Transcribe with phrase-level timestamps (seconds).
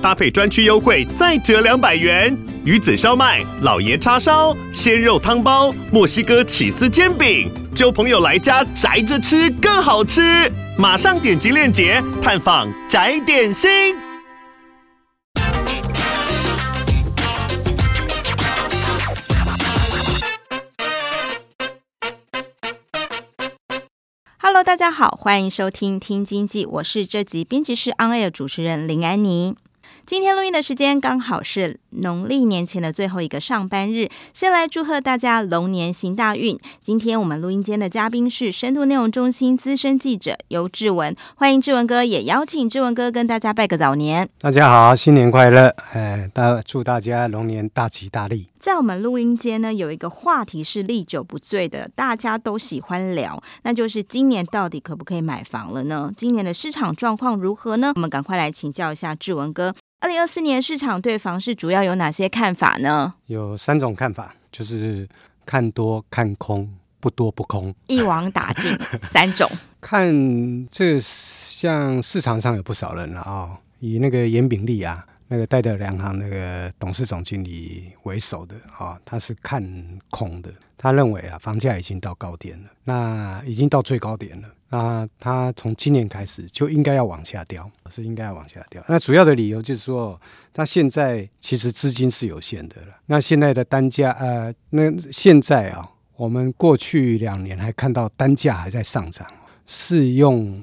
[0.00, 2.36] 搭配专区优惠再折两百元。
[2.64, 10.50] 鱼子烧麦、老爷叉烧、鲜肉汤包、墨西哥起司煎饼，揪朋友来家宅着吃更好吃。
[10.78, 13.96] 马上点击链接探访宅点心。
[24.40, 29.56] Hello，大家好，欢迎收听听经济，我是这集编辑室 On Air 主持人林安妮。
[30.08, 36.58] 今天录音的时间刚好是农历年前的最后一个上班日，先来祝贺大家龙年行大运。
[36.80, 44.26] 今天我们录音间的嘉宾是深度内容中心资深记者尤志文，欢迎志文哥，也邀请志文哥跟大家拜个早年。
[44.40, 45.68] 大家好，新年快乐！
[45.92, 48.46] 哎，大祝大家龙年大吉大利。
[48.60, 56.12] 在我们录音间呢，有一个话题是历久不醉的，大家都喜欢聊，那就是今年到底可不可以买房了呢？
[56.16, 57.92] 今年的市场状况如何呢？
[57.94, 59.74] 我们赶快来请教一下志文哥。
[60.00, 63.14] 二零二四年市场对房市主要有哪些看法呢？
[63.26, 65.08] 有三种看法，就是
[65.46, 66.68] 看多、看空、
[67.00, 68.76] 不多不空，一网打尽。
[69.02, 69.50] 三种
[69.80, 79.62] 看这像市场上有不少人了啊、哦，以那个颜炳立啊，那个戴德梁行那个董事总经理为首的啊、哦，他是看
[80.10, 80.52] 空的。
[80.76, 84.48] 他认为啊，房价已经到高点了，那已经到最高点了。
[84.70, 88.82] 那他从今年开始就应该要往下掉，是应该要往下掉。
[88.88, 90.20] 那主要的理由就是说，
[90.52, 92.88] 他现在其实资金是有限的了。
[93.06, 99.26] 那现在的单价，呃，那现在啊，我们过去两年还看到单价还在上涨，
[99.66, 100.62] 是用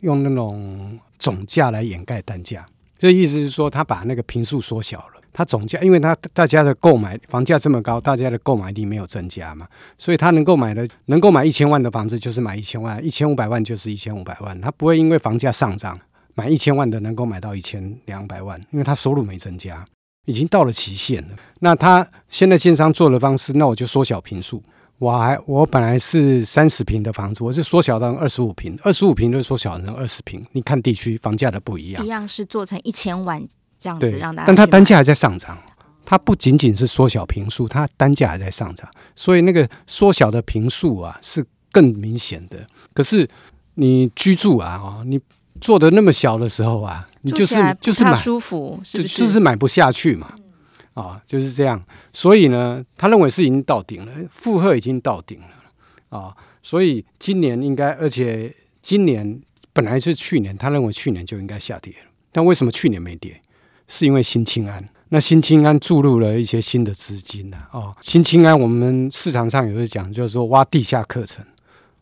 [0.00, 2.66] 用那种总价来掩盖单价。
[2.98, 5.14] 这意思是说，他把那个平数缩小了。
[5.32, 9.66] 他总价，因为他大家的购买房价这么高，大家的购买力没有增加嘛，
[9.98, 16.00] 所以他能够买的，能够买一千万的房子就是买一千万，一千五百万就是一千五百万，他不会因为房价上涨，
[16.34, 19.84] 买一千万的能够买到一千两百万，因为他收入没增加，
[20.24, 21.36] 已经到了极限了。
[21.60, 24.62] 那他现在建商做的方式，那我就缩小平数，
[24.98, 30.44] 我还我本来是三十平的房子，我是缩小到二十五平，二十五平就缩小成二十平。
[30.52, 33.46] 你看地区房价的不一样，一样是做成一千万。
[33.78, 35.58] 这样子让大家，但它单价还在上涨，
[36.02, 42.66] 它不仅仅是缩小平数，它单价还在上涨，所以那个缩小的平数啊是更明显的。
[42.94, 43.28] 可是
[43.74, 45.20] 你居住啊，哦，你
[45.60, 49.20] 做的那么小的时候啊，你就是就是买舒服，是不是？
[49.20, 50.32] 就是买不下去嘛，
[50.96, 51.80] 啊，就是这样。
[52.12, 59.40] 所以呢，他认为是已经到顶了，负荷已经到顶了啊，所以今年应该，而且今年
[59.74, 63.40] 本来是去年，他认为去年就应该下跌了，但为什么去年没跌？
[63.88, 71.44] 是因为新青安，那新青安注入了一些新的资金呐，哦，新青安我们市场上有人讲，就是说挖地下课程，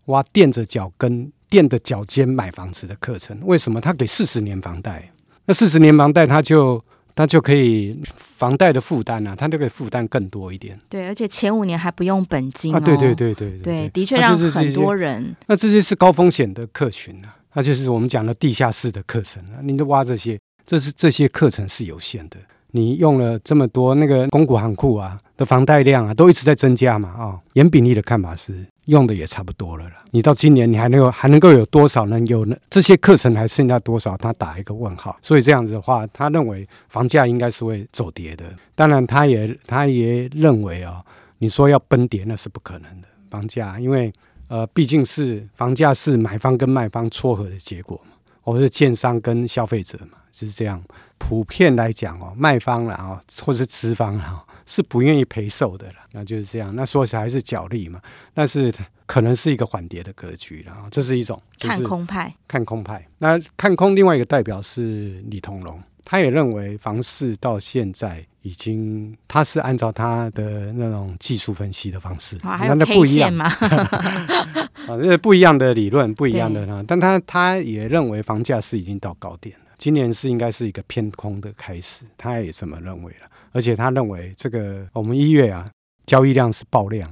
[0.07, 3.39] 挖垫着脚跟、垫着脚尖买房子的课程。
[3.43, 3.83] 为什么？
[3.83, 5.13] 他给四十年房贷，
[5.45, 6.83] 那四十年房贷他就
[7.15, 10.79] 他就可以房贷的负担啊，他就可以负担更多一点。
[10.89, 12.81] 对，而且前五年还不用本金、哦、啊！
[12.81, 15.35] 对对对对对，对，的确让很多人。
[15.47, 20.39] 那这些是高风险的客群啊，那就是我们讲的地下室的课程啊，您都挖这些。
[20.67, 22.39] 这是这些课程是有限的，
[22.77, 27.41] 你用了这么多那个公股行库啊的房贷量啊，都一直在增加嘛啊、哦。
[27.53, 30.05] 颜炳立的看法是用的也差不多了啦。
[30.11, 32.57] 你到今年你还能够还能够有多少呢有呢？
[32.69, 34.17] 这些课程还剩下多少？
[34.17, 35.17] 他打一个问号。
[35.23, 38.45] 所以这样子的话，他认为房价应该是会走跌的。
[38.75, 41.01] 当然，他也他也认为、哦，
[41.39, 43.07] 你说要崩跌那是不可能的。
[43.31, 44.13] 房价因为
[44.49, 50.19] 呃毕竟是房价是买方跟卖方撮合的结果嘛，或是建商跟消费者嘛。
[50.35, 50.83] 是这样，
[51.19, 55.95] 普遍来讲哦，卖方了哦，或是资方了，是不愿意赔售的了。
[56.13, 58.01] 那就是这样，那说起来还是角力嘛。
[58.33, 58.73] 但是
[59.07, 62.35] 可能是一个缓跌的格局，然后这是一种、就是、看空派。
[62.49, 73.47] 看空派，那看空另外一个代表是李同龙，他也认为房市到现在已经，他是按照他的那种技术分析的方式，那不一样吗？
[74.87, 76.85] 啊，这是不一样的理论，不一样的呢。
[76.87, 79.57] 但他他也认为房价是已经到高点。
[79.85, 83.31] 今年是应该是一个偏空的开始，他也这么认为了。
[83.53, 85.71] 而且他认为这个我们一月啊，
[86.07, 87.07] 交易量是爆量，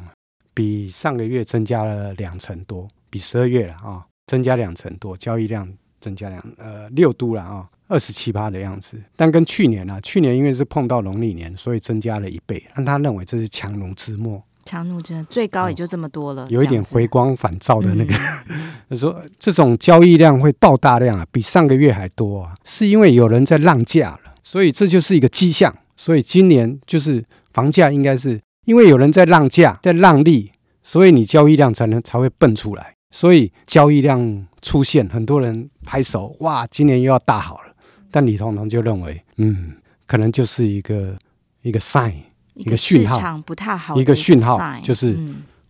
[0.54, 5.70] 比上个月增加了两成多，比十二月了啊、增加两成多，交易量
[6.00, 8.98] 增加两呃六度了啊，二十七趴的样子。
[9.16, 12.66] 但跟去年啊，去年因为是碰到农历年，所以增加了一倍。
[12.74, 18.14] 但他认为这是强弩之末，强弩真的最高也就这么多了，哦、有一点回光返照的那个、
[18.48, 18.60] 嗯、
[18.90, 25.74] 他 说这种交易量会爆大量啊，比上个月还多啊，是因为有人在浪价了，所以这就是一个迹象。
[25.94, 30.50] 所以今年就是房价应该是因为有人在浪价，在浪利，
[30.82, 32.94] 所以你交易量才能才会蹦出来。
[33.10, 37.74] 所以交易量出现，很多人拍手，哇，今年又要大好了。
[38.10, 39.72] 但李彤彤就认为，嗯，
[40.06, 41.16] 可能就是一个
[41.60, 42.14] 一个 sign，
[42.54, 45.18] 一个讯号，不太好，一个讯号就是。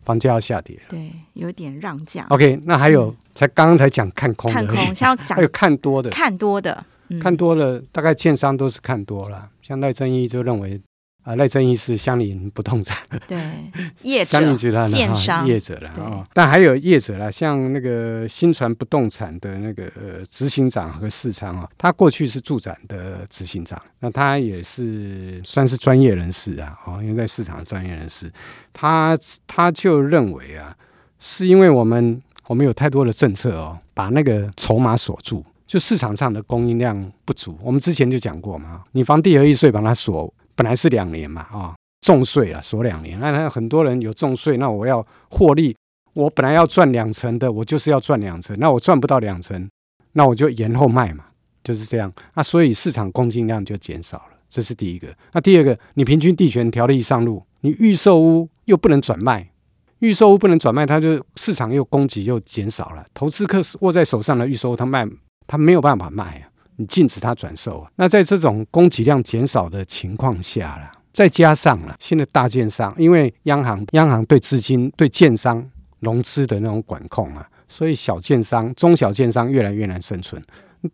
[0.05, 2.27] 房价要下跌，对，有点让价。
[2.31, 4.77] OK，那还有，嗯、才刚刚才讲看空的，看空，
[5.29, 10.81] 还有看多的，看多的，嗯、看多了，大概券商都是看多了，像赖正义就认为。
[11.23, 12.99] 啊，赖正义是相邻不动产，
[13.29, 13.39] 对
[14.03, 14.57] 业者、
[14.89, 28.29] 建商业者了啊，但还有业者啦，像那个新传不动产的那个呃执行长和市场啊，他过去是住展的执行长，那他也是算是专业人士啊，哦，因为在市场的专业人士，
[28.73, 29.17] 他
[29.47, 30.77] 他就认为啊，
[31.21, 40.35] 是因为我们我们有太多的政策哦，把那个筹码锁住，就市场上的供应量不足，我们之前就讲过嘛，你房地合一税把它锁。
[40.63, 45.77] 本来是两年嘛，啊、哦，重税了锁两年，那那很多人有重税，那我要获利，
[46.15, 49.69] 我本来要赚两成的，我就是要赚两成，那我赚不到两成，
[50.13, 51.25] 那我就延后卖嘛，
[51.65, 55.13] 就是这样，那所以市场供给量就减少了，这是第一个。
[55.33, 59.51] 那第二个，你平均地权条例上路，你预售屋又不能转卖，
[59.99, 65.05] 预售屋不能转卖，它就市场又供给又减少了，投资客握在手上的预售屋，他卖
[65.49, 66.52] 他没有办法卖啊。
[66.87, 75.65] 禁止它转售，那在这种供给量减少的情况下了，再加上了现在大建商，因为央行央行对资金对建商
[76.01, 80.43] 融资的那种管控啊，所以小建商、中小建商越来越难生存，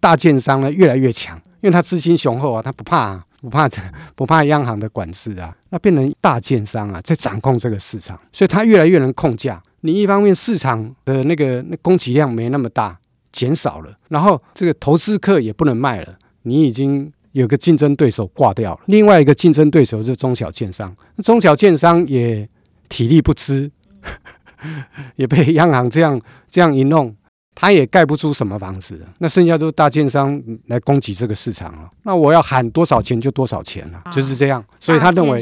[0.00, 3.69] 大建商呢越来越强，因为他资金雄厚啊，他不怕，不怕
[4.14, 9.62] 不怕央行的管制啊，那变成大建商啊在掌控这个市场，所以他越来越能控价。
[9.82, 12.99] 你一方面市场的那个那供给量没那么大。
[13.32, 18.80] 减少了，然后这个投资客也不能卖了，你已经有个竞争对手挂掉了。
[18.86, 22.48] 另外一个竞争对手是中小券商，中小券商也
[22.88, 23.70] 体力不支，
[25.16, 27.14] 也被央行这样这样一弄。
[27.60, 31.90] 他也盖不出什么房子，那剩下都是大建商来供给这个市场了。
[32.05, 34.64] 那我要喊多少钱就多少钱了，啊，就是这样。
[34.78, 35.40] 所以他认为，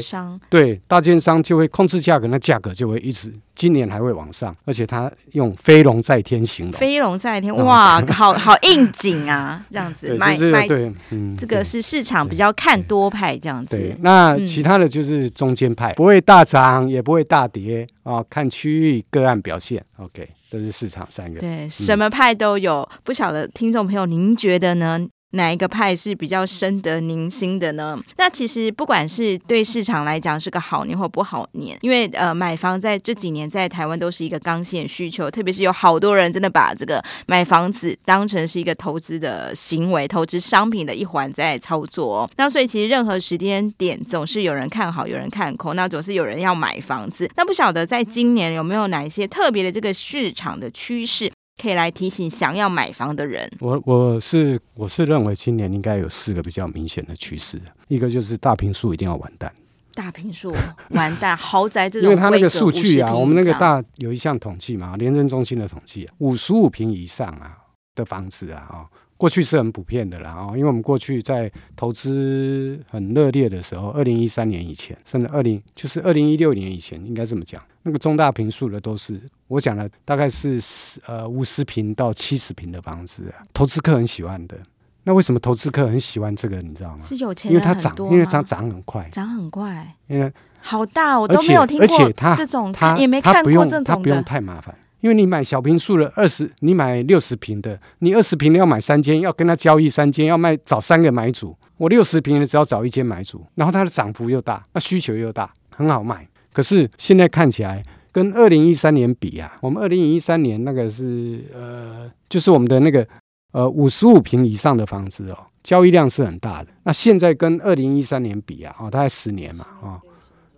[0.49, 4.55] 对大建商就会控制价格，那价格就会一直今年还会往上。
[4.65, 13.77] 而且他用飞龙在天形容，飞龙在天，哇，好好应景啊， 这样子买买，对，嗯，这个是市场比较看多派这样子。
[13.77, 19.85] 对，那其他的就是中间派，不会大涨也不会大跌啊，看区域个案表现。
[19.97, 20.27] OK。
[20.49, 22.87] 这是市场三个，对，什么派都有。
[22.91, 25.07] 嗯、不晓得听众朋友，您觉得呢？
[25.31, 27.99] 哪一个派是比较深得您心的呢？
[28.17, 42.29] 那其实不管是对市场来讲是个好年或不好年，因为呃买房在这几年在台湾都是一个刚性需求，特别是有好多人真的把这个买房子当成是一个投资的行为、投资商品的一环在操作。
[42.37, 47.29] 那所以其实任何时间点总是有人看好，有人看空，那总是有人要买房子。
[47.35, 51.31] 那不晓得在今年有没有哪一些特别的这个市场的趋势？
[51.57, 53.51] 可以来提醒想要买房的人。
[53.59, 59.51] 我我是我是认为今年应该有四个比较明显的趋势，一个就是大平数一定要完蛋，
[59.93, 60.53] 大平数
[60.91, 67.57] 完蛋，豪宅这种，因为它那个数据啊，我们那个大有一项统计嘛，廉政中心的统计啊，五十五平以上啊
[67.95, 68.85] 的房子啊，哦。
[69.17, 80.61] 过去是很普遍的啦，哦，因为我们过去在投资很热烈的时候，二零一三年以前，甚至二零就是二零一六年以前，应该这么讲，那个中大平数的都是我讲的，大概是
[81.07, 84.55] 呃五十平到七十平的房子啊，投资客很喜欢的。
[85.03, 86.61] 那为什么投资客很喜欢这个？
[86.61, 87.01] 你知道吗？
[87.01, 87.49] 是有钱？
[87.49, 91.87] 因为它涨，因为它涨很快，涨很快，因为好大，我都没有听过，
[92.35, 94.75] 这种，它也没看过这种的，它不用太麻烦。
[95.01, 101.55] 因为你买小平数的二十，你买六十平的，你二十平的要买三间，要跟他交易三间，要卖找三个买主。
[101.77, 106.27] 我六十平的只要找一间买主，然后它的涨幅又大，那需求又大，很好卖。
[106.51, 113.07] 可是现在看起来跟二零一三年比啊，我们二零一三年那个是呃，就是我们的那个
[113.51, 116.71] 呃五十五平以上的房子哦，交易量是很大的。
[116.81, 120.01] 那现在跟二零一三年比啊，哦，大概十年嘛，哦，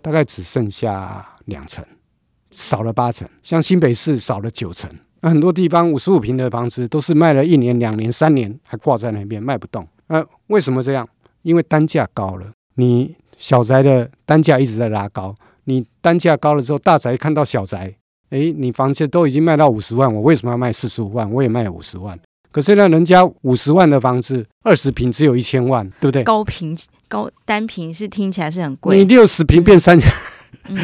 [0.01, 1.83] 大概只剩下两成。
[2.51, 4.89] 少了八成，像新北市少了九成。
[5.21, 9.85] 那很多地方五十五平的房子都是卖了一年、两年、三年，还挂在那边卖不动。
[10.07, 11.05] 那为什么这样？
[11.41, 12.47] 因为单价高了。
[12.75, 17.93] 你小宅的单价一直在拉高，你单价高了之后，大宅看到小宅，
[18.29, 21.29] 诶，你房子都已经卖到五十万，我为什么要卖四十五万？
[21.31, 22.17] 我也卖五十万。
[22.51, 26.23] 可是呢，人家五十万的房子，二十平只有一千万，对不对？
[26.23, 26.75] 高平
[27.07, 28.97] 高单平是听起来是很贵。
[28.97, 30.09] 你六十平变三千。
[30.69, 30.77] 嗯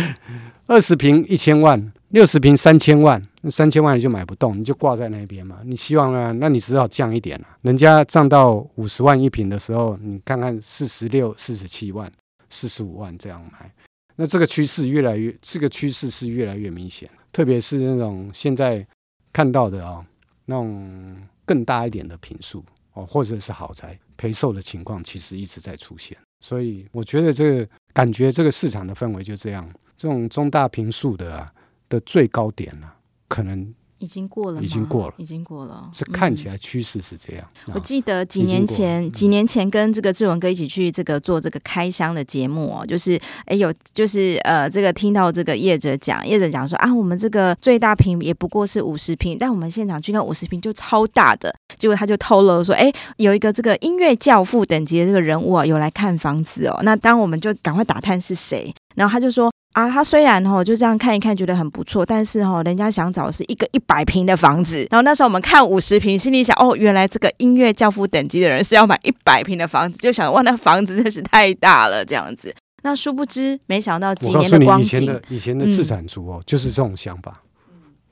[0.68, 5.60] 二十平一千万，六十平三千万，那三千万你就买不动，你就挂在那边嘛。
[5.64, 6.34] 你希望呢？
[6.34, 7.48] 那你只好降一点了。
[7.62, 12.12] 人家涨到五十万一平的时候，你看看四十六、四十七万、
[12.50, 13.72] 四十五万这样买。
[14.16, 17.08] 那这个趋势越来越，这个趋势是越来越明显。
[17.32, 18.84] 特别是那种现在
[19.32, 20.04] 看到的哦，
[20.46, 26.18] 那种更大一点的平数哦，或者是豪宅陪售的情况，其实一直在出现。
[26.44, 29.70] 所以我觉得这个感觉，这个市场的氛围就这样。
[29.98, 31.48] 这种中大坪数的啊
[31.90, 32.96] 的最高点呢、啊，
[33.28, 33.74] 可能。
[33.98, 35.90] 已经过了，已经过了，已经过了。
[35.92, 37.48] 是看起来趋势是这样。
[37.68, 51.56] 嗯、我记得几年前，几年前跟这个志文哥一起去这个做这个开箱的节目哦，就是哎有就是呃这个听到这个业者讲，业者讲说啊，我们这个最大坪也不过是五十坪，但我们现场去看五十坪就超大的。
[51.78, 56.78] 结果他就透露说，哎，有一个这个音乐教父等级的这个人物啊，有来看房子哦。
[56.84, 59.52] 那当我们就赶快打探是谁，然后他就说。
[59.76, 64.88] 啊，他虽然哈就这样看一看，觉得很不错，但是哈，人家想找的是一个一百平的房子。
[64.90, 72.56] 然后那时候我们看五十平，心里想，哦，原来这个音乐教父等级的人是要买一百平的房子，就想哇，那房子真是太大了，这样子。
[72.84, 77.44] 那殊不知，没想到几年的光景，以前的以前的自产族哦，嗯、就是这种想法，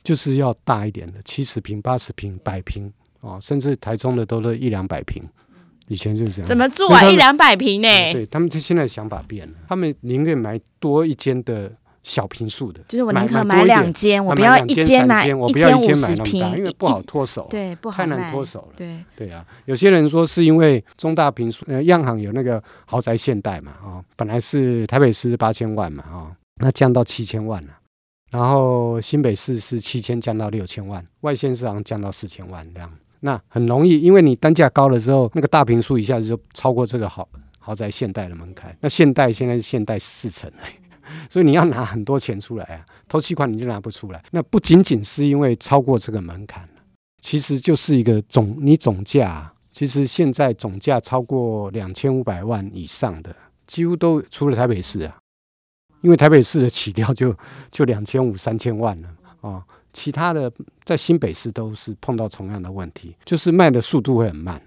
[0.04, 5.24] 就是要大一点的，七十平、八十平、百平哦，甚至台中的都是一两百坪。
[5.94, 7.04] 以前就是这样，怎么住啊？
[7.04, 7.88] 一两百平呢？
[8.12, 11.72] 对他们，这现在想法变了，他们宁愿买多一间的
[12.02, 18.74] 小平数的，就是我宁可买两间，我不要一间买一间五十坪，因为不好脱手，对，不好太难脱手了。
[18.76, 27.70] 对对啊，有些人说是因为中大平数，呃，央行有那个豪宅限贷嘛，哦，本来是台北市八千万嘛，哦，那降到七千万了，
[28.32, 32.92] 然后新北市是七千降到六千万，外县市好像降到四千万这样。
[33.26, 37.26] 那很容易，因为你单价高了之后，那个大平数一下子就超过这个豪
[37.58, 38.78] 豪宅现代的门槛。
[38.82, 40.52] 那现代现在是现代四成，
[41.32, 44.22] 所以你要拿很多钱出来啊，头期款你就拿不出来。
[44.32, 46.68] 那不仅仅是因为超过这个门槛，
[47.22, 53.34] 其实就是一个总你总价，其实现在总价超过两千五百万以上的，
[53.66, 55.18] 几乎都除了台北市啊，
[56.02, 57.34] 因为台北市的起跳就
[57.72, 59.08] 就两千五三千万了
[59.40, 59.64] 啊。
[59.94, 60.52] 其他的
[60.84, 64.62] 在新北市都是碰到同样的问题，就是卖的速度会很慢，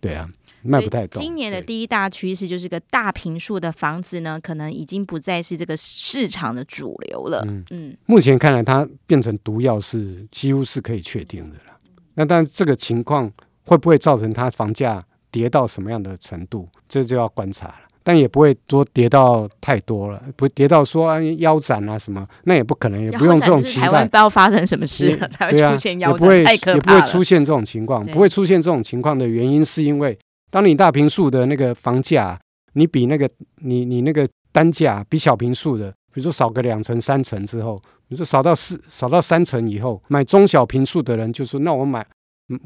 [0.00, 0.24] 对啊，
[0.62, 1.20] 卖不太动。
[1.20, 7.44] 今年的第一大趋势就是个大平数的房子呢，可能已经不再是这个市场的主流了。
[7.48, 11.76] 嗯嗯，目前看来它变成毒药是几乎是可以确定的了。
[12.14, 13.30] 那但这个情况
[13.64, 17.80] 会不会造成它房价跌到什么样的程度，这就要观察了。
[18.06, 23.86] 但也不会多跌到太多了，不会跌到说腰斩啊什么，那也不可能，也不用这种期待。
[23.86, 28.04] 台湾不知道发生什么事才会出现腰斩，也不会也不会出现这种情况。
[28.06, 30.16] 不会出现这种情况的原因，是因为
[30.50, 32.38] 当你大平数的那个房价，
[32.74, 33.28] 你比那个
[33.62, 42.06] 你你那个单价比小平数的，比如说少个两成三成之后，比如说少到四少到三成以后，买中小平数的人就说，那我买，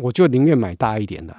[0.01, 1.35] 我就宁愿买大一点的。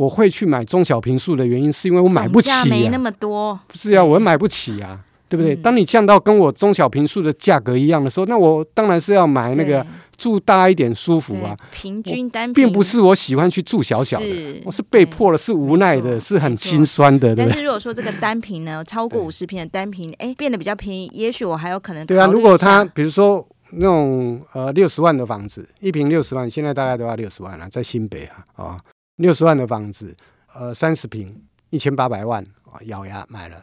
[0.00, 2.64] 我会去买中小平数的原因，是因为我买不起啊。
[2.64, 5.54] 没那么多，不是啊，我买不起啊，对不对？
[5.54, 11.54] 当你降到跟我中小平数的价格一样的时候，那我当然是要买那个住大一点、舒服啊。
[11.70, 17.36] 平均单，并不是我喜欢去住小小的，我是被迫的，是无奈的，是很心酸的。
[17.36, 22.06] 但是如果说这个单平呢， 超过五十平的单平，哎，变得比较便宜，也许我还有可能。
[22.06, 28.78] 对啊，如果他比如说那种呃六十万的房子，一平六十万，现在大概都要六十万了，在新北啊啊。
[29.20, 30.16] 六十万的房子，
[30.54, 33.62] 呃，三十平一千八百万啊，咬牙买了。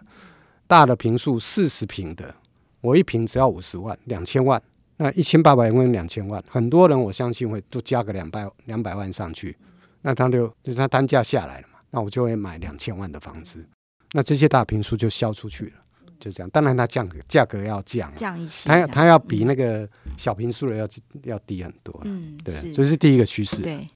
[0.67, 2.33] 大的平数四十平的，
[2.81, 4.61] 我一平只要五十万，两千万。
[4.97, 9.55] 那一千八百万两千万，很多人我相信会都加个两百两百万上去，
[10.01, 13.65] 那他就就是他单价下来了嘛，那我就会买两千万的房子。
[14.11, 15.73] 那这些大平数就销出去了，
[16.19, 16.49] 就这样。
[16.49, 19.87] 当然，它价格价格要降，降一些，它它要比那个
[20.17, 20.87] 小平数的要
[21.23, 22.01] 要低很多。
[22.03, 23.61] 嗯，对，这是第一个趋势。
[23.61, 23.89] 对，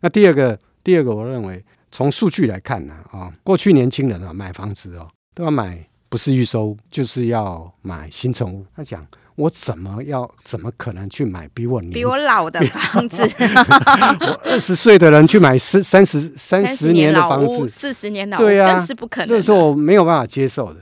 [0.00, 0.58] 那第二个。
[0.84, 8.64] 第二个，我认为从数据来看呢，啊，过去年轻人啊买房子哦，都要买不是预收，就是要买新成屋。
[8.76, 9.02] 他讲，
[9.36, 13.22] 我怎么要怎么可能去买比我年比我老的房子？
[13.24, 19.28] 我二十岁的人去买十三十三十年的房子，四十年老对啊，是不可能。
[19.28, 20.80] 这是我没有办法接受的。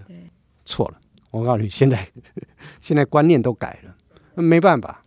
[0.64, 0.94] 错了，
[1.30, 2.08] 我告诉你，现在
[2.80, 5.04] 现在观念都改了，没办法，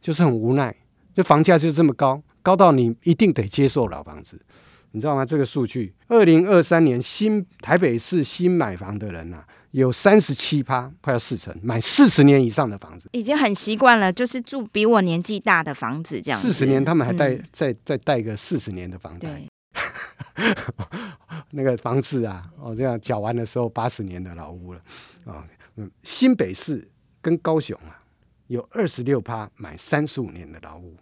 [0.00, 0.74] 就是很无奈，
[1.14, 2.22] 就房价就这么高。
[2.46, 4.40] 高到你一定得接受老房子，
[4.92, 5.26] 你知道吗？
[5.26, 16.38] 这个数据，二零二三年新台北市新买房的人呐、啊，有三十七趴，快要四成，买四十年以上的房子，已经很习惯了，就是住比我年纪大的房子这样。
[16.38, 19.42] 四十年，他们还贷、嗯、再再贷个四十年的房贷，
[21.50, 24.80] 那个房子啊，哦，这样缴完的时候八十年的老屋了
[25.24, 25.44] 啊。
[25.74, 26.88] 嗯，新北市
[27.20, 27.98] 跟高雄啊，
[28.46, 30.94] 有二十六趴买三十五年的老屋，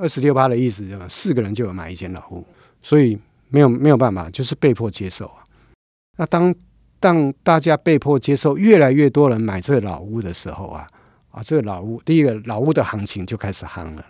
[0.00, 2.44] 二十六趴的意思就是四个人就有买一间老屋，
[2.82, 5.44] 所以没有没有办法，就是被迫接受啊。
[6.16, 6.54] 那当
[6.98, 10.86] 当大家被迫接受，越来越多人买这个老屋的时候啊，
[11.30, 14.04] 啊，这个老屋第一个老屋的行情就开始夯了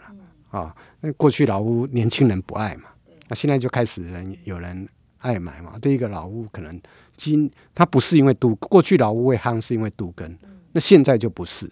[0.50, 0.74] 啊。
[1.00, 2.84] 那过去老屋年轻人不爱嘛，
[3.28, 5.74] 那现在就开始人有人爱买嘛。
[5.80, 6.80] 第一个老屋可能
[7.16, 10.36] 今它不是因为都过去老屋会夯是因为都根，
[10.72, 11.70] 那现在就不是。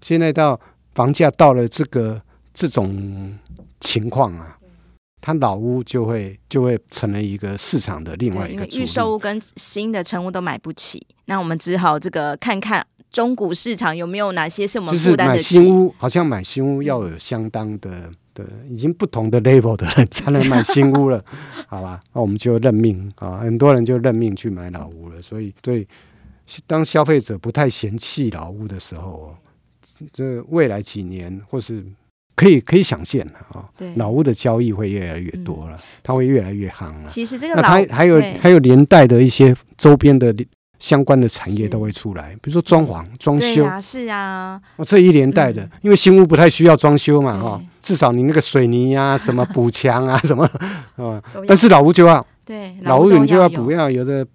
[0.00, 0.60] 现在到
[0.94, 2.20] 房价到了这个
[2.52, 3.36] 这种
[3.84, 4.56] 情况啊，
[5.20, 8.64] 它老屋就会就会成了一个市场的另外一个。
[8.78, 15.54] 预售屋跟新的成屋都买不起，那我们只好这个看看中古市场有没有哪些是我们负担得起。
[15.54, 21.22] 就是买新屋，好像买新屋要有相当的的已经不同的 level 的人才能买新屋了，
[21.68, 22.00] 好吧？
[22.14, 25.22] 那我们就认命啊，很多人就认命去买老屋了。
[25.22, 25.86] 所以对，
[26.66, 29.36] 当消费者不太嫌弃老屋的时候。
[30.12, 31.86] 这未来几年，或是
[32.36, 33.64] 可以可以想见的啊，
[33.96, 37.04] 老屋的交易会越来越多了，嗯、它会越来越夯了。
[37.08, 40.34] 其实这个那它还有还有连带的一些周边的
[40.78, 43.64] 相关的产业都会出来，比如说装潢、装修。
[43.64, 50.44] 啊，是啊，哦，这一连带的，嗯、因为新屋不太需要装修嘛，哈，至少你那个水泥呀、啊、 什么补墙啊什么
[50.96, 52.24] 啊，但是老屋就要。
[52.46, 54.26] 对，老屋你就要补，要有的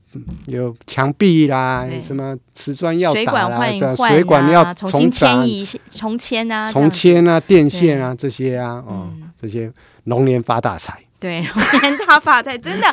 [0.48, 9.72] 有墙壁啦，什么瓷砖要打啦，水管水管要重新迁移、重迁啊，重迁啊，电线啊这些啊，哦，这些
[10.06, 11.00] 龙年发大财。
[11.20, 12.88] 对， 龙年大发财，真的，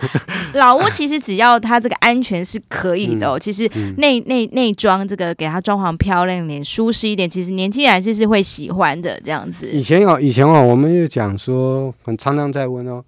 [0.55, 3.39] 老屋其实只要它这个安全是可以的哦。
[3.39, 9.69] 其实内内内装这个给它装潢漂亮一点、舒适一点，其实年轻人还是是会喜欢的这样子。
[9.69, 13.03] 以前哦，以前哦，我们就讲说，很常常在问哦。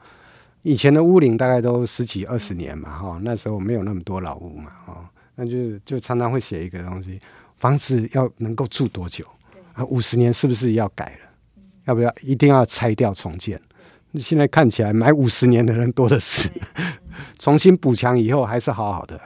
[0.62, 5.04] 以前的屋龄大概都十几二十年嘛，哈，那时候没有那么多老屋嘛，哦，
[5.36, 7.18] 那就就常常会写一个东西，
[7.56, 9.24] 房子要能够住多久？
[9.74, 11.62] 啊，五十年是不是要改了？
[11.84, 13.60] 要不要一定要拆掉重建？
[14.14, 16.50] 现在看起来买五十年的人多的是，
[17.38, 19.20] 重新补强以后还是好好的，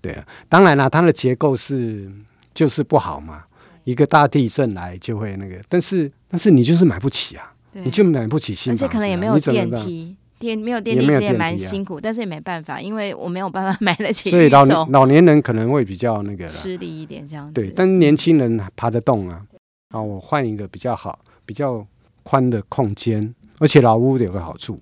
[0.00, 2.10] 对啊，当然了，它的结构是
[2.54, 3.44] 就是不好嘛，
[3.84, 10.16] 一个大地震来就会那个，但是但是你就是买不起啊，你就买不起新房子，而且可能也没有电梯。
[10.38, 14.30] 电没有电梯其实也蛮辛苦，但是也没办法，因为我没有办法 买得起。
[14.30, 17.54] 所以老老年人可能会比较那个吃力一点这样子。
[17.54, 19.42] 对，但是年轻人爬得动啊。
[19.90, 21.86] 啊，我换一个比较好、比较
[22.22, 24.80] 宽的空间，而且老屋有个好处，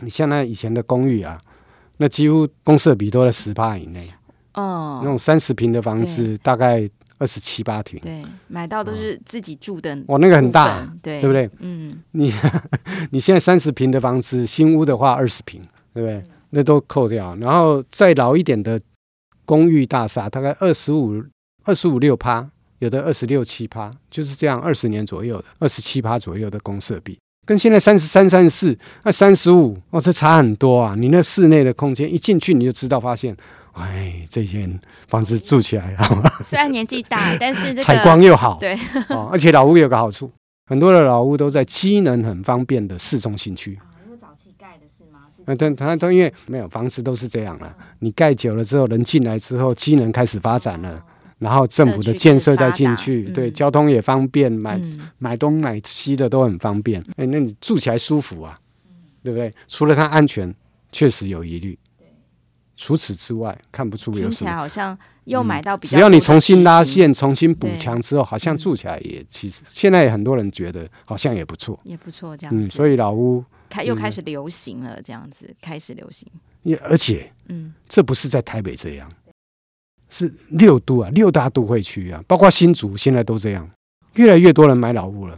[0.00, 1.40] 你像那以前的公寓啊，
[1.98, 4.08] 那几乎公设比都在十趴以内。
[4.54, 5.00] 哦。
[5.02, 6.88] 那种三十平的房子大概。
[7.18, 9.96] 二十七八平，对，买到都是自己住的。
[10.06, 11.50] 哦，那个很大，对，对不对？
[11.58, 12.32] 嗯，你
[13.10, 15.60] 你现在三十平的房子，新屋的话二十平，
[15.92, 16.22] 对不对？
[16.50, 18.80] 那都扣掉，然后再老一点的
[19.44, 21.22] 公寓大厦，大概二十五、
[21.64, 30.94] 二十五六趴，有的二十六七趴，就是这样，二十年左右的二十七趴左右的公设比，跟现在三十三、三十四、那三十五，哦，这差很多啊！
[30.96, 33.36] 你那室内的空间一进去你就知道，发现。
[33.78, 36.30] 哎，这间房子住起来好吗？
[36.44, 38.78] 虽然年纪大， 但是这个采光又好，对，
[39.10, 40.30] 哦，而且老屋有个好处，
[40.66, 43.78] 很多的老屋都在机能很方便的市中心区。
[43.80, 45.20] 啊，因为早期盖的是吗？
[45.34, 47.74] 是嗯，对，它都因为没有房子都是这样了。
[48.00, 51.02] 你盖久了之后，人进来之后，机能开始发展了，
[51.38, 54.80] 然后政府的建设再进去，对，交通也方便，买
[55.18, 57.02] 买东买西的都很方便。
[57.16, 58.58] 哎，那你住起来舒服啊，
[59.22, 59.52] 对不对？
[59.66, 60.54] 除了它安全，
[60.92, 61.78] 确实有疑虑。
[62.80, 64.30] 除此之外，看不出有什么。
[64.30, 65.98] 听起来好像又买到比较、嗯。
[65.98, 72.62] 只要你重新拉线、重新补墙之后，好像住起来也其实现在也很多人觉得好像也不错，也不错这样子。
[72.62, 76.28] 嗯，所以老屋开又开始流行了，这样子、嗯、开始流行。
[76.62, 79.10] 也而且，嗯，这不是在台北这样，
[80.08, 83.68] 是六都啊，六大都会区啊，包括新竹现在都这样，
[84.14, 85.36] 越来越多人买老屋了，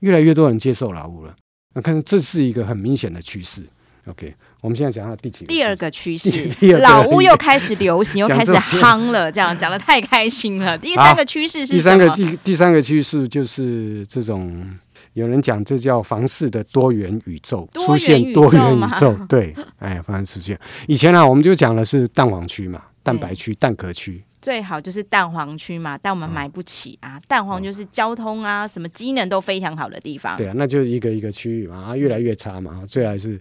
[0.00, 1.36] 越来越多人接受老屋了。
[1.72, 3.64] 那看这是一个很明显的趋势。
[4.10, 5.46] OK，我们现在讲到第几个？
[5.46, 6.48] 第二个趋势，
[6.82, 9.30] 老屋又开始流行， 又开始夯了。
[9.30, 10.76] 这样讲的太开心了。
[10.78, 11.78] 第三个趋势是什么？
[11.78, 14.78] 第三个第第三个趋势就是这种，
[15.14, 19.16] 有人讲这叫房市的多元宇宙，出现多元宇宙。
[19.28, 20.58] 对，哎，反正出现。
[20.88, 27.20] 以前呢、啊，我们就讲的是蛋黄区嘛，蛋白区、蛋壳区，最好就是蛋黄区嘛，但我们买不起啊。
[27.28, 30.36] 蛋黄就是交通啊，什么机能都非常好的地方。
[30.36, 33.40] 对啊，那就是一个一个区域嘛，啊，越来越差嘛，最来是。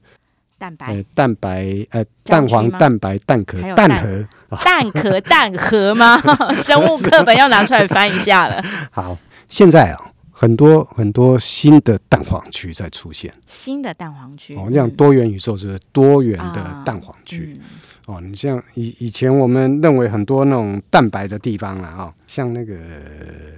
[0.59, 4.27] 蛋白、蛋白、呃，蛋黄、蛋白、蛋壳、蛋壳、
[4.63, 6.21] 蛋壳、蛋壳吗？
[6.53, 8.61] 生物课本要拿出来翻一下了。
[8.91, 9.17] 好，
[9.47, 14.53] 现在啊，很多很多新的蛋黄区在出现，新的蛋黄区。
[14.55, 17.53] 我们讲多元宇宙就是多元的蛋黄区。
[17.55, 17.69] 嗯嗯
[18.09, 22.75] 哦，你像以以前我们认为很多那种蛋白的地方啦，哦，像那个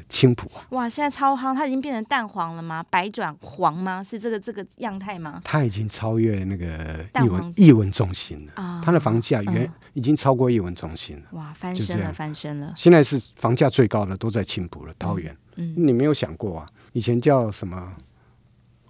[0.10, 2.84] 青浦啊，哇，现在超夯，它已经变成蛋黄了吗？
[2.90, 4.04] 白转黄吗？
[4.04, 5.40] 是这个这个样态吗？
[5.46, 8.82] 它已经超越那个艺文艺文中心了啊！
[8.84, 12.74] 它的房价远已经超过艺文中心了，哇，翻身了，翻身了！
[12.76, 15.34] 现在是房价最高的都在青浦了，桃园。
[15.56, 16.68] 嗯，你没有想过啊？
[16.92, 17.94] 以前叫什么？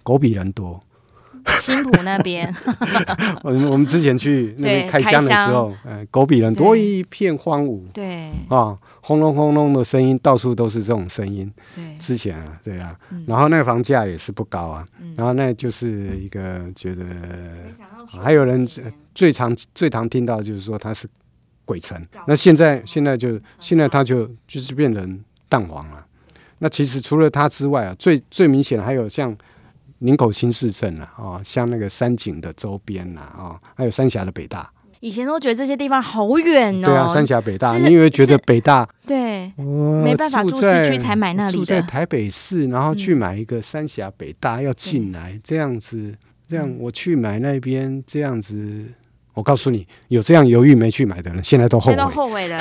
[0.02, 0.80] 狗比人多。
[1.60, 2.52] 青浦那边，
[3.42, 8.30] 我们我们之前去那边开箱的时候，呃，狗比人多，一片荒芜，对。
[8.48, 11.50] 啊，轰隆轰隆的声音，到处都是这种声音。
[11.74, 14.84] 对，之前啊，对啊，然后那个房价也是不高啊，
[15.16, 17.04] 然后那就是一个觉得，
[18.06, 18.66] 还有人
[19.14, 21.08] 最常最常听到就是说它是
[21.64, 26.04] 鬼城，那现在现在就现在它就就是变成蛋黄了。
[26.58, 29.36] 那其实除了它之外啊，最最明显的还有像。
[30.02, 34.70] 林口新市镇啊，哦，像那个山景的周边呐，啊，还有三峡的北大。
[34.98, 36.86] 以前都觉得这些地方好远哦。
[36.86, 39.52] 对啊，三峡北大，你以为觉得北大对，
[40.04, 41.58] 没办法住市区才买那里的。
[41.58, 46.14] 住在台北市，然后去买一个三峡北大要进来，这样子，
[46.48, 48.84] 这样我去买那边这样子，
[49.34, 51.96] 我告诉你，有这样犹豫没去买的人，现在都后悔。
[51.96, 52.60] 都后悔了。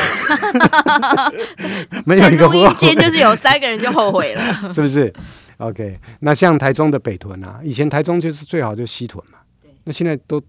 [2.05, 5.13] 没有一个录音间就是有三个人就后悔了， 是不是
[5.61, 10.41] ？OK，那像台中的北屯啊，以前台中就是最好就是西屯嘛，对那现在都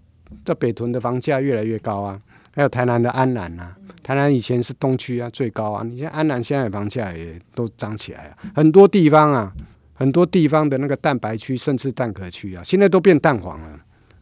[0.43, 2.19] 在北屯的房价越来越高啊，
[2.55, 9.53] 还有台南的安南啊，嗯、台南以前是东区啊最高啊，你像安南现在房价也都涨起来啊，很多地方啊，
[9.93, 13.79] 很多地方的那个蛋白区甚至蛋壳区啊，现在都变蛋黄了，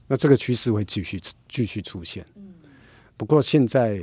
[0.07, 2.25] 那这个趋势会继续继续出现，
[3.15, 4.01] 不过现在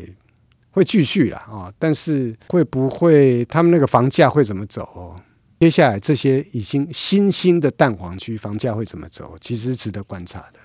[0.71, 5.21] 会继续了啊，但是会不会他们那个房价会怎么走哦？
[5.61, 9.37] 接下来这些已经新兴的蛋黄区房价会怎么走？
[9.41, 10.61] 其实值得观察的，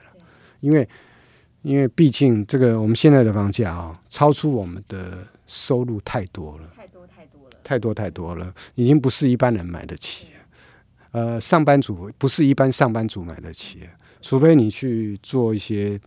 [0.59, 0.87] 因为
[1.63, 10.27] 因为毕竟这个我们现在的房价啊、哦，超出我们的收入太多了，太多太多了，太多太多了，已经不是一般人买得起。
[11.11, 13.87] 呃，上班族不是一般上班族买得起，
[14.21, 15.99] 除非你去做一些，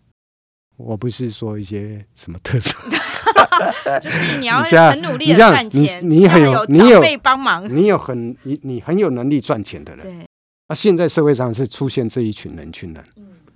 [0.76, 2.78] 我不是说一些什么特色。
[4.00, 10.04] 就是你要很努力的赚钱，你很有你有帮忙，你有很你你很有能力赚钱的人。
[10.04, 10.26] 对，
[10.68, 13.04] 啊，现在社会上是出现这一群人群人，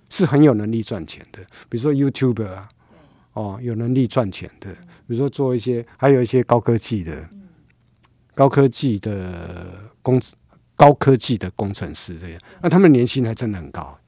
[0.09, 2.69] 是很有能力赚钱的，比如说 YouTuber 啊，
[3.35, 4.71] 哦，有能力赚钱的，
[5.07, 7.29] 比如说做一些，还有一些高科技的，
[8.35, 10.21] 高科技的工
[10.75, 13.99] 高科技的工程师这样，那他们年薪还真的很高，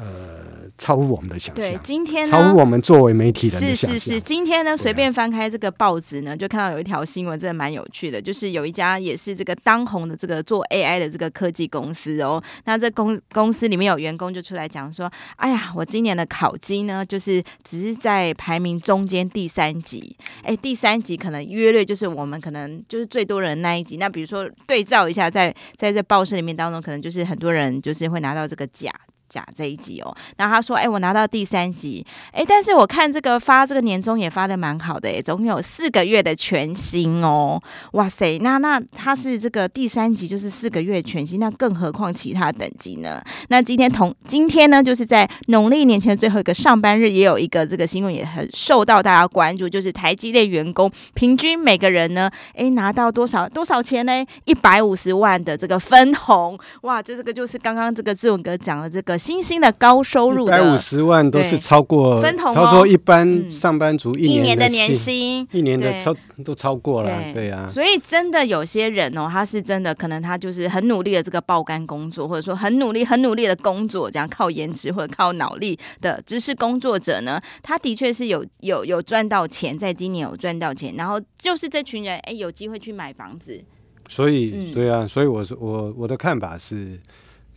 [0.00, 0.50] 呃。
[0.78, 1.56] 超乎我们的想象。
[1.56, 3.90] 对，今天呢，超乎我们作为媒体的想象。
[3.90, 8.22] 是是是，今天呢，随便翻开这个报纸呢，就看到有一条新闻，真的蛮有趣的。
[8.22, 12.42] 就是有一家也是这个当红的这个做 AI 的这个科技公司哦。
[12.64, 20.16] 那这公公司里面有员工就出来讲说：“哎呀，我今年的考绩呢，就是只是在排名中间第三级。
[20.42, 23.98] 哎，第三级可能约略就是我们可能就是最多人那一级。
[23.98, 28.90] 那比如说对照一下在，在在这报社里面当中，可能就是很多人就是会拿到这个奖。”
[29.30, 37.62] 假这一集哦，然后他说：“哎，我拿到第三级，哎，但是我看这个发这个年终也发的蛮好的，哎，总共有四个月的全薪哦，
[37.92, 43.22] 哇塞，那那他是这个第三级，就是四个月全薪，那更何况其他等级呢？
[43.48, 54.26] 那今天同今天呢，就是在农历年前最后一个上班日，也有一个这个新闻也很受到大家关注，就是台积电员工平均每个人呢，哎，拿到多少多少钱呢？
[54.44, 67.68] 一百五十万的这个分红，哇，就这个就是刚刚这个志文哥讲的这个。”新兴的高收入的，一百五十万都是超过分红，他说一般上班族一年的年薪，一年的超都超过了，对啊。
[67.68, 83.62] 所以真的有些人哦，他是真的可能他就是很努力的这个爆肝工作，或者说很努力很努力的工作，这样靠颜值或者靠脑力的知识工作者呢，他的确是有有有赚到钱，在今年有赚到钱，然后就是这群人哎有机会去买房子。
[84.08, 86.98] 所以对啊，所以我说我我的看法是。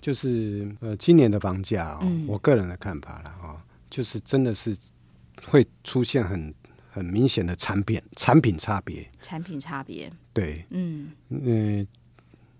[0.04, 3.56] 就是呃，今年的房价哦，嗯、我个人的看法了哦，
[3.89, 4.76] 就是真的是
[5.48, 6.54] 会出现很
[6.92, 11.10] 很明显的产品产品差别，产品差别，对，嗯。
[11.30, 11.88] 嗯，呃、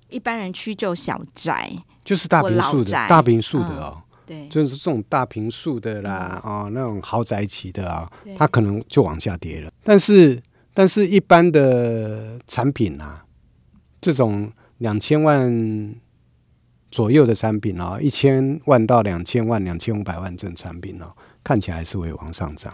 [0.08, 1.70] 一般人区就小宅，
[2.06, 9.70] 就是大平数的大平数的哦，嗯、对，就是这种大平数的啦，嗯、哦，那种豪宅级的啊、它可能就往下跌了。
[9.84, 10.42] 但是，
[10.74, 13.26] 但是一般的产品啊，
[14.00, 15.94] 这种两千万。
[16.94, 21.12] 左右的产品哦，一千万到两千万、两千五百万这种产品哦，
[21.44, 22.72] 看起来还是会往上涨。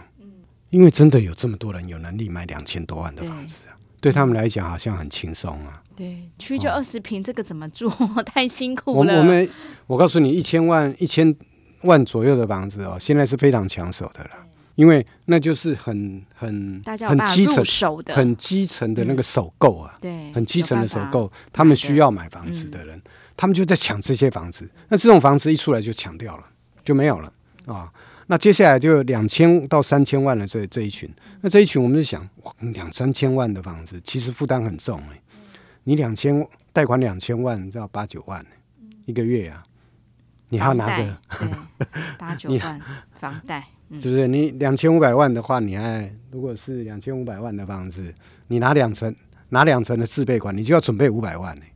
[0.68, 5.82] 因为真的有这么多人有能力买两千多万的房子啊，对，对他们来讲好像很轻松啊。
[5.96, 7.90] 对，区就二十平，这个怎么住？
[8.26, 9.18] 太辛苦我了。
[9.18, 9.48] 我们
[9.86, 11.34] 我告诉你，一千万一千
[11.84, 14.30] 万左右的房子哦，现在是非常抢手的了，
[14.74, 17.64] 因为那就是很很很基层
[18.04, 18.14] 的。
[18.14, 23.02] 很基层的那个首购啊，对，很基层的首购，他们需要买房子的人，嗯、
[23.40, 24.70] 他们就在抢这些房子。
[24.90, 26.44] 那这种房子一出来就抢掉了，
[26.84, 27.32] 就没有了
[27.64, 27.90] 啊。
[28.26, 35.22] 那接下来就两千到三千万的这这一群，那这一群我们就想，哇，两三千万的房子其实负担很重哎、欸。
[35.84, 38.46] 你两千贷款两千万，你知道八九万、欸、
[39.06, 39.64] 一个月啊，
[40.50, 41.16] 你还要拿个
[42.18, 42.80] 八九万
[43.18, 44.28] 房贷，是不是？
[44.28, 48.14] 你两千五百万的话，你还如果是两千五百万的房子，
[48.48, 49.16] 你拿两成
[49.48, 51.72] 拿两成的自备款，你就要准备五百万呢、欸，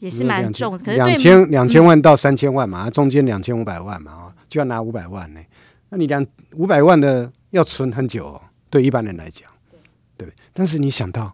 [0.00, 0.76] 也是蛮重。
[0.76, 5.46] 可是两千两千万到三千万嘛，中间两千五百万嘛就要拿五百万呢、欸，
[5.90, 9.78] 那你两五百万的要存很久、哦，对一般人来讲，对，
[10.26, 10.34] 对。
[10.52, 11.32] 但是你想到，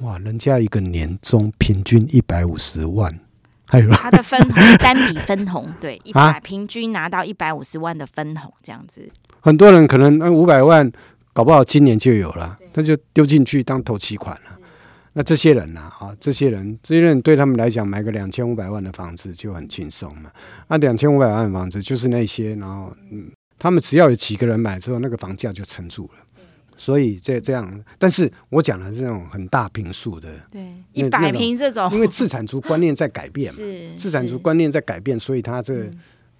[0.00, 3.18] 哇，人家一个年终平均一百五十万，
[3.66, 9.08] 还有他的分红 单笔分红，对，一百、啊、平均拿到一百五十万的分红这样子。
[9.40, 10.90] 很多人可能那五百万，
[11.32, 14.58] 搞不好今年就有了，他就丢进去当头期款了。
[15.18, 20.30] 那这些人呐，啊，这些人，这些人对他们来讲，买个两千五百万的房子就很轻松嘛。
[20.68, 23.28] 那两千五百万的房子就是那些，然后，嗯，
[23.58, 26.24] 他们只要有几个人买之后，那个房价就撑住了。
[26.76, 35.90] 所以这这样，但是我讲的是那种很大平数的，对，一百平这种，因为自产族观念在改变嘛， 是资产族观念在改变，所以他这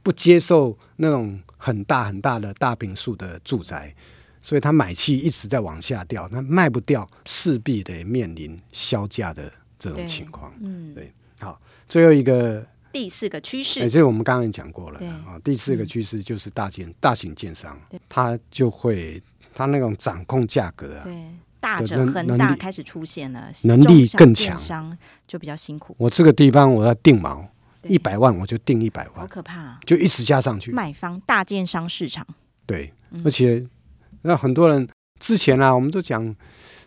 [0.04, 3.92] 不接受那种很大很大的大平数的住宅。
[4.40, 10.52] 所以他买气一直在往下掉，那卖不掉，势必得面临销价的这种情况。
[10.60, 11.12] 嗯，对。
[11.40, 15.38] 好，最后一个第四个趋势，也就是我们刚刚也讲过了啊。
[15.44, 19.22] 第四个趋势就是大建、嗯、大型建商，他就会
[19.54, 21.26] 他那种掌控价格啊，对，
[21.60, 24.98] 大者恒大开始出现了，能力更强，商
[25.28, 25.94] 就比较辛苦。
[25.96, 27.48] 我这个地方我要定毛，
[27.84, 30.72] 一百万我就定一百万，好可怕、啊，就一直加上去。
[30.72, 32.26] 买方大建商市场，
[32.66, 33.64] 对，嗯、而且。
[34.22, 36.34] 那很多人之前啊，我们都讲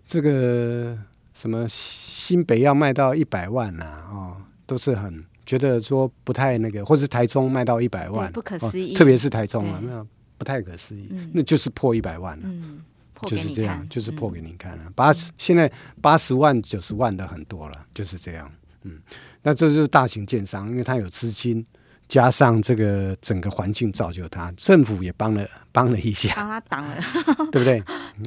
[0.06, 0.98] 这个
[1.34, 10.06] 什么新北要卖到一百万呐，哦，都是很觉得说不太那个，或是台中卖到一百万，不可思议，哦、特别是台中啊，那
[10.38, 12.82] 不太可思议，嗯、那就是破一百万了，嗯，
[13.24, 18.52] 就是这样，就是破给你看了，八十现在八十万九十万的很多了，就是这样，
[18.84, 19.00] 嗯，
[19.42, 21.66] 那这就是大型建商，因为他有资金。
[22.12, 26.98] 加上这个整个环境造就他，政府也帮了帮了一下，帮他挡了，
[27.54, 27.82] 对不对？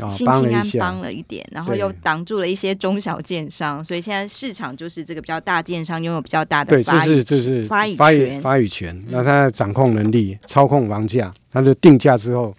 [0.09, 9.05] 新青安帮了一点，然后又挡住了一些中小建商，所以现在市场就是这个比较大建商拥有比较大的对，这是这是发语权，发语权。
[9.09, 12.57] 那他的掌控能力，操控房价，他就定价之后，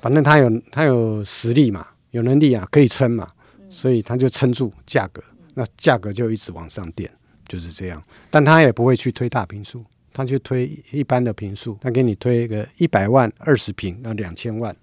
[0.00, 3.30] 反正他有他有实力嘛，有能力啊，可以撑嘛，
[3.70, 5.22] 所以他就撑住价格，
[5.54, 7.08] 那价格就一直往上垫，
[7.46, 8.02] 就是这样。
[8.28, 9.84] 但他也不会去推大平数。
[10.18, 14.74] 他去推一般的平数，他给你推一个一百万二十平，那两千万，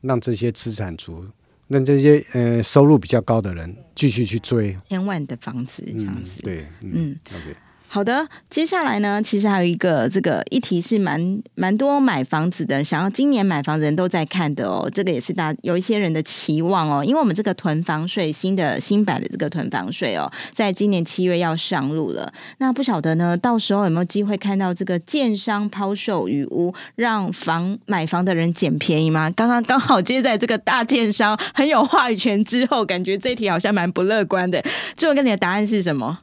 [0.00, 1.26] 让这些资产族，
[1.66, 4.74] 让这些呃收入比较高的人继续去追。
[4.88, 7.56] 千万的房子这样子，嗯对，嗯，嗯，OK。
[7.90, 14.88] 好的，接下来呢，其实还有一个这个议题是蛮蛮多买房子的，想要今年买房的人都在看的哦。
[14.92, 22.30] 这个也是大有一些人的期望哦，因为我们这个囤房税新的新版的这个囤房税哦，在今年七月要上路了。
[22.58, 29.30] 那不晓得呢，到时候有没有机会看到这个建商抛售余屋，让房买房的人捡便宜吗？
[29.30, 34.62] 刚刚刚好接在这个大建商很有话语权之后，感觉这题好像蛮不乐观的。
[34.94, 36.18] 这位跟你的答案是什么？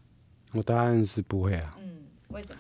[0.56, 1.72] 我答案是不会啊。
[1.80, 1.90] 嗯，
[2.30, 2.60] 为什么？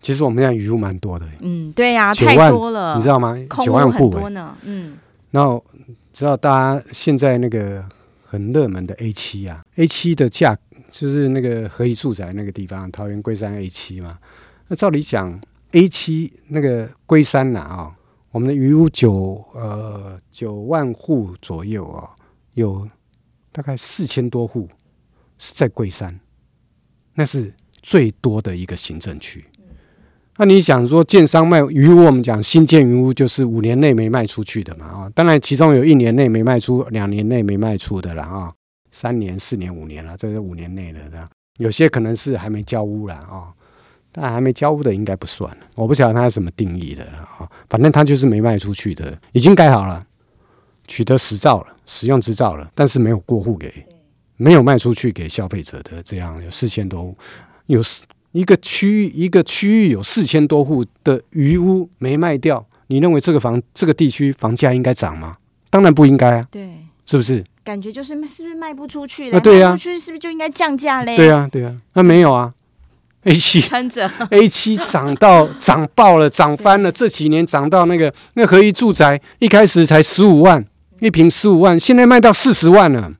[0.00, 1.26] 其实我们现在鱼屋蛮多的。
[1.40, 3.36] 嗯，对呀、啊，太多了，你知道吗？
[3.62, 4.56] 九万户呢。
[4.62, 4.98] 嗯。
[5.30, 5.64] 然后
[6.12, 7.84] 知道大家现在那个
[8.24, 10.56] 很热门的 A 七啊，A 七的价
[10.90, 14.18] 就是那个合宜住宅那个地方，桃园龟山 A 七嘛。
[14.68, 15.40] 那照理讲
[15.72, 17.96] ，A 七那个龟山呐啊，
[18.30, 22.08] 我们的余屋九呃九万户左右哦，
[22.52, 22.88] 有
[23.50, 24.68] 大概四千多户
[25.38, 26.20] 是在龟山。
[27.14, 29.44] 那是最多的一个行政区。
[30.36, 34.86] 那你想说，建商卖余屋，我们讲新建云屋就是五年内没卖出去的嘛？
[34.86, 38.52] 啊，当然其中有一年内没卖出，两年内没卖出的了啊，
[38.90, 41.28] 三年、四年、五年了，这是五年内的这样。
[41.58, 43.54] 有些可能是还没交屋了啊，
[44.10, 45.56] 但还没交屋的应该不算。
[45.76, 50.04] 我不晓得它是什么定义的了啊，反正它就是没卖出去的，已经盖好了，
[50.88, 53.72] 取得执照了，使用执照了，但是没有过户给。
[54.36, 57.16] 没有卖出去给消费者的，这样有四千多户，
[57.66, 57.80] 有
[58.32, 65.36] 一个区域一个区域有四千多户的余屋没卖掉，你认为这个房这个地区房价应该涨吗？
[65.70, 67.44] 当然不应该啊，对，是不是？
[67.62, 69.38] 感觉就是是不是卖不出去了？
[69.38, 71.16] 啊，对呀，卖不出去是不是就应该降价嘞？
[71.16, 72.52] 对呀，对呀，那没有啊
[73.22, 76.92] ，A 七 撑着，A 七涨到涨爆了，涨翻了。
[76.92, 80.62] 这几年涨到那个那合一住宅，一开始才十五万
[81.00, 83.12] 一平，十五万，现在卖到四十万了。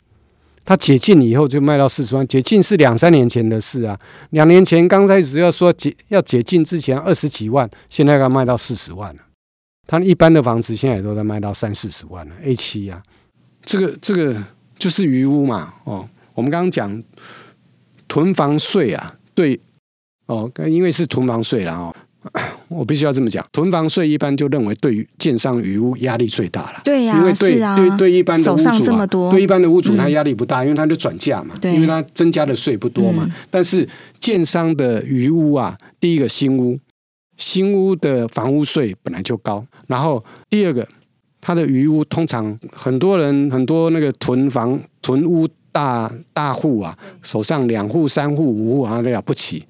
[0.64, 3.98] 它解禁以后就卖到四十万，解禁是两三年前的事啊。
[4.30, 9.22] 两年前刚开始要说解要解禁之前二十几万，现在要卖到四十万了。
[9.86, 12.34] 它一般的房子现在都在卖到三四十万了。
[12.42, 13.02] A 七啊，
[13.62, 14.42] 这个这个
[14.78, 15.74] 就是余屋嘛。
[15.84, 17.02] 哦，我们刚刚讲
[18.08, 19.60] 囤房税啊，对，
[20.26, 21.94] 哦，因为是囤房税了哦。
[22.68, 26.80] 我必须要这么讲，囤房税一般就认为对于建商余屋压力最大了。
[26.84, 33.24] 对呀、啊，因为对、啊、对对一般的屋主、啊、这么多，对一般的屋主他压力不大，嗯、因为他就转嫁嘛，因为他增加的税不多嘛。
[33.26, 33.86] 嗯、但是
[34.18, 36.78] 建商的余屋啊，第一个新屋，
[37.36, 40.86] 新屋的房屋税本来就高，然后第二个，
[41.40, 49.64] 他的余屋通常很多人很多那个囤房囤屋大大户啊，手上两户三户五户啊，都了不起。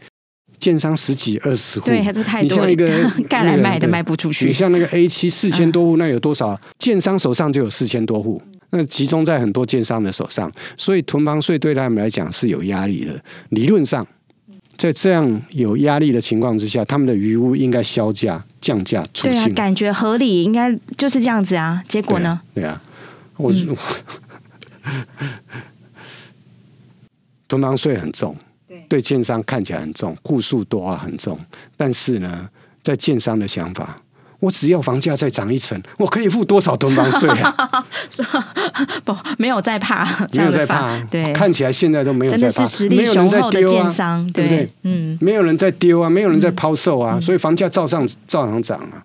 [0.64, 2.48] 建商十几二十户，对，还是太多。
[2.48, 2.88] 你像一个
[3.29, 4.46] 盖来卖的卖不出去。
[4.46, 6.59] 你像那个 A 七四千多户，那有多少？
[6.79, 13.22] 建商手上就有四千多户，那集中在很多建商的手上，所以囤房税对他们来讲是有压力的。
[13.50, 14.07] 理论上，
[14.79, 19.44] 在这样有压力的情况之下，他们的余屋应该销价降价出清。
[19.44, 21.85] 对啊，感觉合理，应该就是这样子啊。
[21.87, 22.40] 结果呢？
[22.55, 22.81] 对啊，
[23.37, 23.53] 我
[27.46, 28.35] 囤房税很重。
[28.94, 31.37] 对建商看起来很重，户数多啊很重，
[31.76, 32.48] 但是呢，
[32.80, 33.96] 在建商的想法，
[34.38, 37.52] 我只要房价再涨一层，我可以付多少囤房税啊？
[39.02, 44.70] 不，没有在怕，没有在怕，对，看起来现在都没有在怕，真的是实力雄厚的建商，对不对？
[44.83, 49.02] 嗯，没有人在丢啊，没有人在抛售啊，所以房价照上照常涨啊。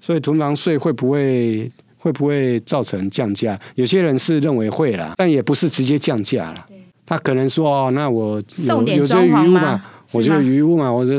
[0.00, 3.58] 所以囤房税会不会会不会造成降价？
[3.74, 6.66] 有些人是认为会啦，但也不是直接降价了。
[7.06, 9.82] 他可能说：“哦，那我有有这余物嘛？
[10.12, 11.12] 我就余物嘛，我这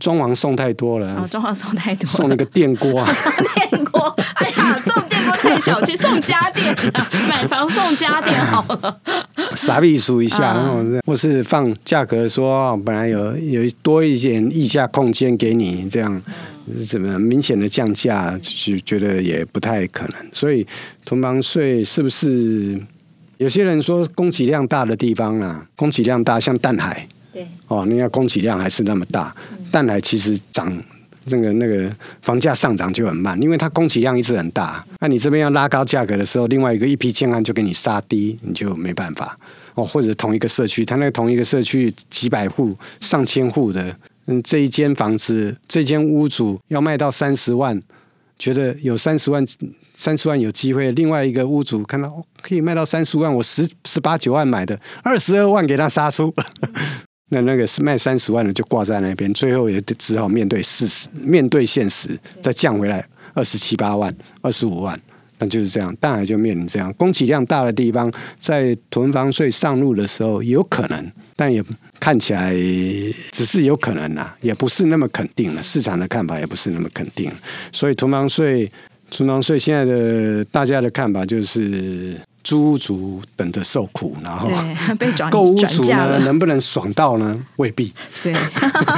[0.00, 1.16] 装潢送太多了。
[1.16, 3.08] 哦，装潢送太多，送那个电锅啊！
[3.70, 4.00] 电锅，
[4.36, 6.74] 哎呀，送电锅太小气，送家电，
[7.28, 9.00] 买房送家电好了。
[9.54, 10.56] 傻逼数一下，
[11.06, 16.20] 或是放价格说，本来有有多一点溢价空间给你，这样
[16.88, 20.16] 怎么明显的降价，就觉得也不太可能。
[20.32, 20.66] 所以
[21.04, 22.80] 同房税是不是？”
[23.38, 30.74] 有些人说，供给量大的地方啊，供给量大，像淡海，对，哦，那个供给量还是那么大，嗯、淡海其实涨，
[31.26, 34.82] 那个那个房价上涨就很慢，因为它供给量一直很大。
[35.00, 39.36] 那、你这边要拉高价格的时候，另外一个一批建案就给你杀低，你就没办法。
[39.74, 43.94] 哦，或者同一个社区，它那个同一个社区几百户、上千户的，
[44.24, 47.78] 嗯，这一间房子，这间屋主要卖到三十万，
[48.38, 49.44] 觉得有三十万。
[49.96, 56.32] 三十万有机会，另外一个屋主看到可以卖到三十万，我十十八九万买的，二十二万给他杀出，
[57.30, 62.10] 那那个是卖三十万的就挂在那边，最后也只好面对事实，面对现实，
[62.42, 65.00] 再降回来二十七八万、二十五万，
[65.38, 71.64] 那就是这样，当然就面临这样，供给量大的地方，在囤房税上路的时候有可能，但也
[71.98, 72.52] 看起来
[73.32, 77.32] 只是有可能啦，也不是那么肯定了，市场的看法也不是那么肯定，
[77.72, 78.70] 所以囤房税。
[79.10, 84.48] 囤房税现在的大家的看法就是，租屋族等着受苦，然后
[84.98, 87.38] 被转购屋族呢能不能爽到呢？
[87.56, 87.92] 未必。
[88.22, 88.32] 对，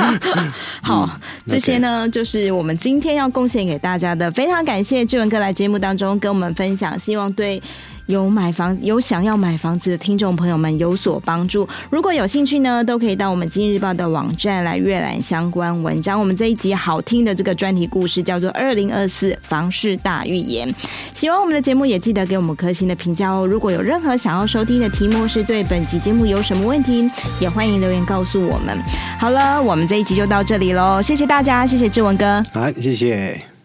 [0.82, 4.30] 好，嗯、这些呢就是我们今天要贡献给大家的。
[4.32, 7.62] 非常感谢志文哥来节目当中跟我们分享，希望对。
[8.08, 11.68] 有买房有想要买房子的听众朋友们有所帮助。
[11.90, 16.18] 如果有兴趣呢，都可以到我们《今日报》的网站来阅览相关文章。
[16.18, 20.66] 我们这一集好听的这个专题故事叫做《二零二四房市大预言》。
[21.12, 23.46] 喜欢我们的节目，也记得给我们颗星的评价哦。
[23.46, 27.06] 如果有任何想要收听的题目，是对本集节目有什么问题，
[27.38, 28.74] 也欢迎留言告诉我们。
[29.20, 33.57] 好了，我们这一集就到这里喽，谢谢大家，谢谢志文哥，好，谢谢。